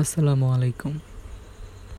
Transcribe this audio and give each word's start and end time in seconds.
আসসালামু 0.00 0.46
আলাইকুম। 0.54 0.92